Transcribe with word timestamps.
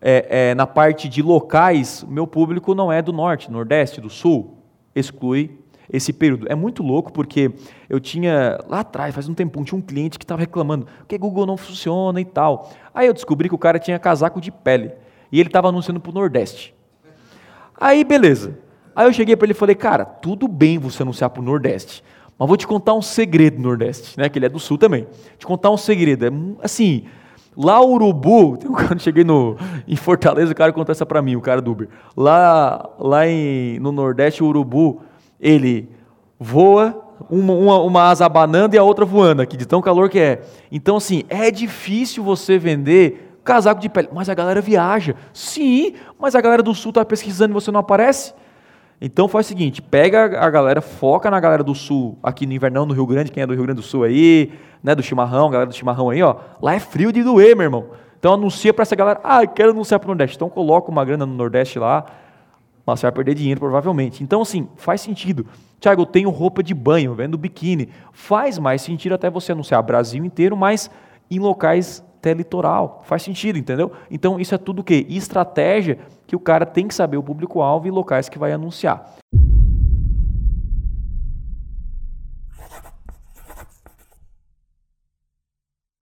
é, 0.00 0.50
é, 0.50 0.54
na 0.54 0.66
parte 0.66 1.08
de 1.08 1.22
locais, 1.22 2.04
meu 2.08 2.26
público 2.26 2.74
não 2.74 2.90
é 2.90 3.02
do 3.02 3.12
norte, 3.12 3.50
nordeste, 3.50 4.00
do 4.00 4.08
sul. 4.08 4.58
Exclui 4.94 5.58
esse 5.92 6.12
período. 6.12 6.46
É 6.48 6.54
muito 6.54 6.82
louco 6.82 7.12
porque 7.12 7.52
eu 7.88 8.00
tinha, 8.00 8.58
lá 8.68 8.80
atrás, 8.80 9.14
faz 9.14 9.28
um 9.28 9.34
tempo, 9.34 9.62
tinha 9.64 9.78
um 9.78 9.82
cliente 9.82 10.18
que 10.18 10.24
estava 10.24 10.40
reclamando 10.40 10.86
que 11.06 11.18
Google 11.18 11.46
não 11.46 11.56
funciona 11.56 12.20
e 12.20 12.24
tal. 12.24 12.70
Aí 12.94 13.06
eu 13.06 13.12
descobri 13.12 13.48
que 13.48 13.54
o 13.54 13.58
cara 13.58 13.78
tinha 13.78 13.98
casaco 13.98 14.40
de 14.40 14.50
pele 14.50 14.92
e 15.30 15.38
ele 15.38 15.48
estava 15.48 15.68
anunciando 15.68 16.00
para 16.00 16.10
o 16.10 16.14
Nordeste. 16.14 16.74
Aí, 17.78 18.04
beleza. 18.04 18.58
Aí 18.94 19.06
eu 19.06 19.12
cheguei 19.12 19.36
para 19.36 19.46
ele 19.46 19.52
e 19.52 19.56
falei, 19.56 19.74
cara, 19.74 20.04
tudo 20.04 20.48
bem 20.48 20.78
você 20.78 21.02
anunciar 21.02 21.30
para 21.30 21.40
o 21.40 21.44
Nordeste, 21.44 22.02
mas 22.38 22.48
vou 22.48 22.56
te 22.56 22.66
contar 22.66 22.94
um 22.94 23.02
segredo 23.02 23.56
do 23.56 23.62
Nordeste, 23.62 24.18
né? 24.18 24.28
Que 24.28 24.38
ele 24.38 24.46
é 24.46 24.48
do 24.48 24.58
Sul 24.58 24.78
também. 24.78 25.06
Te 25.38 25.46
contar 25.46 25.70
um 25.70 25.76
segredo. 25.76 26.26
É, 26.26 26.30
assim, 26.62 27.04
lá 27.56 27.82
Urubu, 27.84 28.58
cara, 28.76 28.98
cheguei 28.98 29.24
no, 29.24 29.56
em 29.86 29.96
Fortaleza, 29.96 30.52
o 30.52 30.54
cara 30.54 30.72
contou 30.72 30.92
essa 30.92 31.06
para 31.06 31.22
mim, 31.22 31.36
o 31.36 31.40
cara 31.40 31.60
do 31.60 31.72
Uber. 31.72 31.88
Lá, 32.16 32.88
lá 32.98 33.26
em, 33.26 33.78
no 33.80 33.92
Nordeste, 33.92 34.42
o 34.42 34.46
Urubu, 34.46 35.00
ele 35.40 35.88
voa, 36.38 37.02
uma, 37.28 37.52
uma, 37.52 37.78
uma 37.80 38.02
asa 38.04 38.26
abanando 38.26 38.74
e 38.74 38.78
a 38.78 38.82
outra 38.82 39.04
voando 39.04 39.42
aqui, 39.42 39.56
de 39.56 39.66
tão 39.66 39.80
calor 39.80 40.08
que 40.08 40.18
é. 40.18 40.42
Então, 40.70 40.96
assim, 40.96 41.24
é 41.28 41.50
difícil 41.50 42.24
você 42.24 42.58
vender 42.58 43.30
casaco 43.44 43.80
de 43.80 43.88
pele. 43.88 44.08
Mas 44.12 44.28
a 44.28 44.34
galera 44.34 44.60
viaja. 44.60 45.14
Sim, 45.32 45.94
mas 46.18 46.34
a 46.34 46.40
galera 46.40 46.62
do 46.62 46.74
sul 46.74 46.90
está 46.90 47.04
pesquisando 47.04 47.52
e 47.52 47.54
você 47.54 47.70
não 47.70 47.80
aparece. 47.80 48.32
Então 49.00 49.26
faz 49.26 49.46
o 49.46 49.48
seguinte, 49.48 49.80
pega 49.80 50.38
a 50.38 50.50
galera, 50.50 50.82
foca 50.82 51.30
na 51.30 51.40
galera 51.40 51.64
do 51.64 51.74
sul, 51.74 52.18
aqui 52.22 52.46
no 52.46 52.52
invernão, 52.52 52.84
no 52.84 52.92
Rio 52.92 53.06
Grande, 53.06 53.32
quem 53.32 53.42
é 53.42 53.46
do 53.46 53.54
Rio 53.54 53.62
Grande 53.62 53.80
do 53.80 53.86
Sul 53.86 54.04
aí, 54.04 54.52
né, 54.82 54.94
do 54.94 55.02
chimarrão, 55.02 55.48
galera 55.50 55.70
do 55.70 55.74
chimarrão 55.74 56.10
aí, 56.10 56.22
ó. 56.22 56.36
Lá 56.60 56.74
é 56.74 56.78
frio 56.78 57.10
de 57.10 57.22
doer, 57.22 57.56
meu 57.56 57.64
irmão. 57.64 57.86
Então 58.18 58.34
anuncia 58.34 58.74
para 58.74 58.82
essa 58.82 58.94
galera, 58.94 59.18
ah, 59.24 59.46
quero 59.46 59.70
anunciar 59.70 59.98
para 59.98 60.06
o 60.06 60.08
Nordeste. 60.08 60.36
Então 60.36 60.50
coloca 60.50 60.90
uma 60.90 61.02
grana 61.02 61.24
no 61.24 61.32
Nordeste 61.32 61.78
lá, 61.78 62.04
mas 62.84 63.00
você 63.00 63.06
vai 63.06 63.12
perder 63.12 63.34
dinheiro 63.34 63.58
provavelmente. 63.58 64.22
Então 64.22 64.42
assim, 64.42 64.68
faz 64.76 65.00
sentido. 65.00 65.46
Tiago, 65.80 66.02
eu 66.02 66.06
tenho 66.06 66.28
roupa 66.28 66.62
de 66.62 66.74
banho, 66.74 67.14
vendo 67.14 67.38
biquíni. 67.38 67.88
Faz 68.12 68.58
mais 68.58 68.82
sentido 68.82 69.14
até 69.14 69.30
você 69.30 69.52
anunciar 69.52 69.82
Brasil 69.82 70.22
inteiro, 70.22 70.54
mas 70.54 70.90
em 71.30 71.38
locais 71.38 72.04
até 72.20 72.34
litoral. 72.34 73.02
Faz 73.06 73.22
sentido, 73.22 73.58
entendeu? 73.58 73.90
Então 74.10 74.38
isso 74.38 74.54
é 74.54 74.58
tudo 74.58 74.80
o 74.80 74.84
quê? 74.84 75.06
Estratégia 75.08 75.98
que 76.26 76.36
o 76.36 76.40
cara 76.40 76.66
tem 76.66 76.86
que 76.86 76.94
saber 76.94 77.16
o 77.16 77.22
público-alvo 77.22 77.88
e 77.88 77.90
locais 77.90 78.28
que 78.28 78.38
vai 78.38 78.52
anunciar. 78.52 79.19